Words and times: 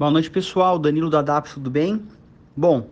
Boa 0.00 0.10
noite, 0.10 0.30
pessoal. 0.30 0.78
Danilo 0.78 1.10
da 1.10 1.20
DAP, 1.20 1.52
tudo 1.52 1.68
bem? 1.68 2.02
Bom, 2.56 2.88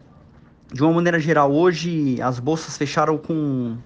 de 0.70 0.82
uma 0.82 0.92
maneira 0.92 1.18
geral, 1.18 1.50
hoje 1.50 2.20
as 2.20 2.38
bolsas 2.38 2.76
fecharam 2.76 3.16
com, 3.16 3.78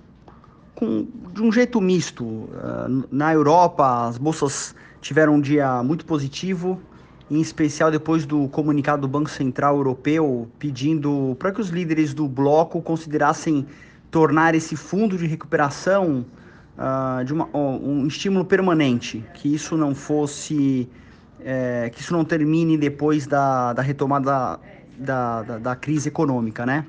com 0.75 1.07
de 1.33 1.41
um 1.41 1.53
jeito 1.53 1.81
misto. 1.81 2.25
Uh, 2.25 3.07
na 3.13 3.33
Europa, 3.33 4.09
as 4.09 4.19
bolsas 4.19 4.75
tiveram 5.01 5.37
um 5.37 5.41
dia 5.41 5.85
muito 5.85 6.05
positivo, 6.05 6.81
em 7.31 7.41
especial 7.41 7.93
depois 7.93 8.27
do 8.27 8.49
comunicado 8.49 9.03
do 9.03 9.09
Banco 9.09 9.31
Central 9.31 9.77
Europeu 9.77 10.49
pedindo 10.59 11.37
para 11.39 11.53
que 11.53 11.61
os 11.61 11.69
líderes 11.69 12.13
do 12.13 12.27
bloco 12.27 12.83
considerassem 12.83 13.65
tornar 14.11 14.57
esse 14.57 14.75
fundo 14.75 15.17
de 15.17 15.29
recuperação 15.29 16.27
uh, 16.77 17.25
de 17.25 17.33
uma, 17.33 17.49
um 17.57 18.05
estímulo 18.05 18.45
permanente, 18.45 19.25
que 19.35 19.55
isso 19.55 19.77
não 19.77 19.95
fosse 19.95 20.89
é, 21.45 21.91
que 21.93 22.01
isso 22.01 22.13
não 22.13 22.25
termine 22.25 22.77
depois 22.77 23.27
da, 23.27 23.73
da 23.73 23.83
retomada 23.83 24.61
da, 24.97 25.43
da, 25.43 25.59
da, 25.59 25.77
crise 25.77 26.09
econômica, 26.09 26.65
né? 26.65 26.87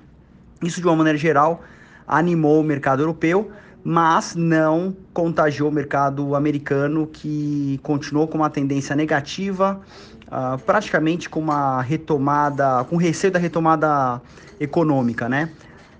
Isso, 0.62 0.80
de 0.80 0.88
uma 0.88 0.96
maneira 0.96 1.18
geral, 1.18 1.64
animou 2.08 2.62
o 2.62 2.64
mercado 2.64 3.02
europeu, 3.02 3.52
mas 3.84 4.36
não 4.36 4.96
contagiou 5.14 5.70
o 5.70 5.72
mercado 5.72 6.36
americano, 6.36 7.08
que 7.08 7.80
continuou 7.84 8.28
com 8.28 8.38
uma 8.38 8.50
tendência 8.50 8.96
negativa, 8.96 9.82
uh, 10.28 10.58
praticamente 10.64 11.30
com 11.30 11.40
uma 11.40 11.82
retomada, 11.82 12.86
com 12.86 12.96
receio 12.96 13.34
da 13.34 13.40
retomada 13.40 14.22
econômica, 14.60 15.28
né? 15.28 15.50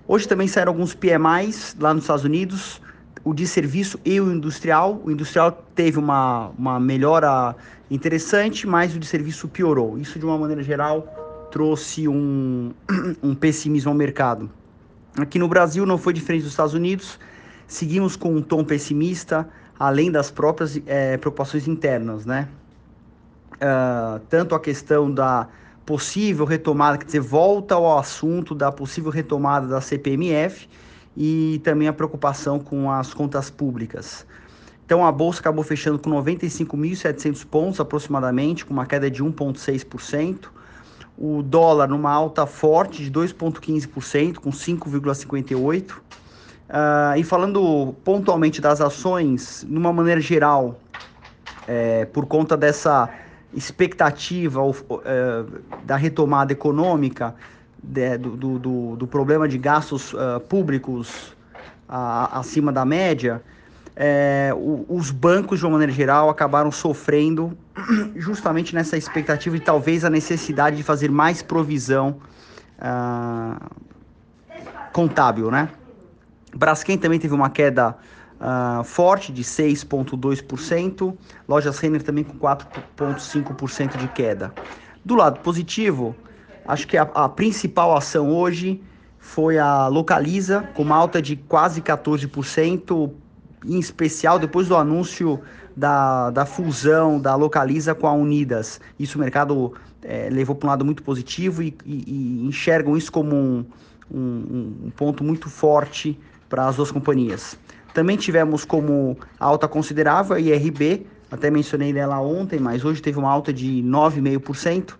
Hoje 0.06 0.28
também 0.28 0.46
saíram 0.46 0.72
alguns 0.72 0.94
PMIs 0.94 1.76
lá 1.78 1.92
nos 1.92 2.04
Estados 2.04 2.24
Unidos, 2.24 2.80
o 3.24 3.32
de 3.32 3.46
serviço 3.46 3.98
e 4.04 4.20
o 4.20 4.30
industrial. 4.30 5.00
O 5.02 5.10
industrial 5.10 5.50
teve 5.74 5.98
uma, 5.98 6.50
uma 6.58 6.78
melhora 6.78 7.56
interessante, 7.90 8.66
mas 8.66 8.94
o 8.94 8.98
de 8.98 9.06
serviço 9.06 9.48
piorou. 9.48 9.98
Isso, 9.98 10.18
de 10.18 10.24
uma 10.24 10.36
maneira 10.36 10.62
geral, 10.62 11.48
trouxe 11.50 12.06
um, 12.06 12.72
um 13.22 13.34
pessimismo 13.34 13.90
ao 13.90 13.96
mercado. 13.96 14.50
Aqui 15.16 15.38
no 15.38 15.48
Brasil 15.48 15.86
não 15.86 15.96
foi 15.96 16.12
diferente 16.12 16.42
dos 16.42 16.52
Estados 16.52 16.74
Unidos, 16.74 17.18
seguimos 17.66 18.16
com 18.16 18.34
um 18.34 18.42
tom 18.42 18.64
pessimista, 18.64 19.48
além 19.78 20.10
das 20.10 20.30
próprias 20.30 20.80
é, 20.86 21.16
preocupações 21.16 21.66
internas, 21.66 22.26
né? 22.26 22.48
Uh, 23.54 24.18
tanto 24.28 24.54
a 24.56 24.60
questão 24.60 25.10
da 25.10 25.48
possível 25.86 26.44
retomada, 26.44 26.98
quer 26.98 27.04
dizer, 27.04 27.20
volta 27.20 27.76
ao 27.76 27.98
assunto 27.98 28.54
da 28.54 28.72
possível 28.72 29.10
retomada 29.10 29.68
da 29.68 29.80
CPMF 29.80 30.68
e 31.16 31.60
também 31.62 31.88
a 31.88 31.92
preocupação 31.92 32.58
com 32.58 32.90
as 32.90 33.14
contas 33.14 33.50
públicas. 33.50 34.26
Então 34.84 35.04
a 35.04 35.10
bolsa 35.10 35.40
acabou 35.40 35.64
fechando 35.64 35.98
com 35.98 36.10
95.700 36.10 37.46
pontos 37.46 37.80
aproximadamente, 37.80 38.64
com 38.64 38.74
uma 38.74 38.84
queda 38.84 39.10
de 39.10 39.22
1,6%. 39.22 40.48
O 41.16 41.42
dólar 41.42 41.88
numa 41.88 42.10
alta 42.10 42.44
forte 42.44 43.02
de 43.02 43.10
2,15%, 43.10 44.36
com 44.36 44.50
5,58%. 44.50 45.92
Uh, 45.92 46.00
ah, 46.68 47.14
e 47.16 47.22
falando 47.22 47.94
pontualmente 48.04 48.60
das 48.60 48.80
ações, 48.80 49.64
numa 49.68 49.92
maneira 49.92 50.20
geral, 50.20 50.80
é, 51.68 52.04
por 52.06 52.26
conta 52.26 52.56
dessa 52.56 53.08
expectativa 53.54 54.62
uh, 54.62 54.74
da 55.84 55.96
retomada 55.96 56.52
econômica, 56.52 57.34
de, 57.86 58.18
do, 58.18 58.58
do, 58.58 58.96
do, 58.96 59.06
problema 59.06 59.46
de 59.46 59.58
gastos 59.58 60.12
uh, 60.12 60.40
públicos 60.48 61.34
acima 61.86 62.72
da 62.72 62.84
média, 62.84 63.42
é, 63.96 64.52
o, 64.54 64.84
os 64.88 65.10
bancos, 65.10 65.60
de 65.60 65.64
uma 65.64 65.72
maneira 65.72 65.92
geral, 65.92 66.28
acabaram 66.28 66.72
sofrendo 66.72 67.56
justamente 68.16 68.74
nessa 68.74 68.96
expectativa 68.96 69.56
e 69.56 69.60
talvez 69.60 70.04
a 70.04 70.10
necessidade 70.10 70.76
de 70.76 70.82
fazer 70.82 71.10
mais 71.10 71.42
provisão 71.42 72.16
uh, 72.78 73.70
contábil, 74.92 75.50
né? 75.50 75.68
Braskem 76.56 76.96
também 76.98 77.18
teve 77.18 77.34
uma 77.34 77.50
queda 77.50 77.96
uh, 78.40 78.82
forte 78.84 79.32
de 79.32 79.42
6,2%, 79.42 81.16
lojas 81.48 81.78
Renner 81.78 82.02
também 82.02 82.24
com 82.24 82.38
4,5% 82.38 83.96
de 83.96 84.08
queda. 84.08 84.52
Do 85.04 85.14
lado 85.14 85.40
positivo, 85.40 86.16
acho 86.66 86.86
que 86.86 86.96
a, 86.96 87.02
a 87.02 87.28
principal 87.28 87.96
ação 87.96 88.30
hoje 88.30 88.80
foi 89.18 89.58
a 89.58 89.88
Localiza, 89.88 90.62
com 90.74 90.82
uma 90.82 90.96
alta 90.96 91.20
de 91.20 91.36
quase 91.36 91.80
14%, 91.80 93.10
em 93.66 93.78
especial 93.78 94.38
depois 94.38 94.68
do 94.68 94.76
anúncio 94.76 95.40
da, 95.76 96.30
da 96.30 96.46
fusão 96.46 97.18
da 97.18 97.34
Localiza 97.34 97.94
com 97.94 98.06
a 98.06 98.12
Unidas. 98.12 98.80
Isso 98.98 99.18
o 99.18 99.20
mercado 99.20 99.72
é, 100.02 100.28
levou 100.30 100.54
para 100.54 100.66
um 100.66 100.70
lado 100.70 100.84
muito 100.84 101.02
positivo 101.02 101.62
e, 101.62 101.74
e, 101.84 102.04
e 102.06 102.46
enxergam 102.46 102.96
isso 102.96 103.10
como 103.10 103.34
um, 103.34 103.64
um, 104.10 104.76
um 104.84 104.92
ponto 104.94 105.24
muito 105.24 105.48
forte 105.48 106.18
para 106.48 106.68
as 106.68 106.76
duas 106.76 106.90
companhias. 106.90 107.58
Também 107.92 108.16
tivemos 108.16 108.64
como 108.64 109.16
alta 109.38 109.66
considerável 109.66 110.36
a 110.36 110.40
IRB, 110.40 111.06
até 111.30 111.50
mencionei 111.50 111.92
dela 111.92 112.20
ontem, 112.20 112.58
mas 112.60 112.84
hoje 112.84 113.00
teve 113.00 113.18
uma 113.18 113.30
alta 113.30 113.52
de 113.52 113.82
9,5%, 113.82 114.94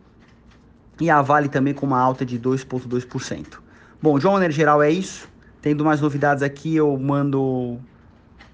e 1.01 1.11
a 1.11 1.21
Vale 1.23 1.49
também 1.49 1.75
com 1.75 1.87
uma 1.87 1.99
alta 1.99 2.25
de 2.25 2.39
2,2%. 2.39 3.59
Bom, 4.01 4.19
de 4.19 4.27
uma 4.27 4.35
maneira 4.35 4.53
geral 4.53 4.83
é 4.83 4.91
isso. 4.91 5.29
Tendo 5.61 5.85
mais 5.85 6.01
novidades 6.01 6.43
aqui, 6.43 6.77
eu 6.77 6.97
mando 6.99 7.79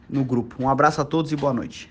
no 0.09 0.25
grupo. 0.25 0.57
Um 0.59 0.69
abraço 0.69 1.01
a 1.01 1.05
todos 1.05 1.33
e 1.33 1.37
boa 1.37 1.53
noite. 1.53 1.90